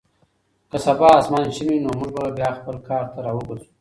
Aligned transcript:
که 0.71 0.77
سبا 0.85 1.07
اسمان 1.19 1.45
شین 1.55 1.67
وي 1.69 1.77
نو 1.83 1.91
موږ 1.97 2.09
به 2.15 2.23
بیا 2.37 2.49
خپل 2.57 2.75
کار 2.87 3.05
ته 3.11 3.19
راوګرځو. 3.25 3.67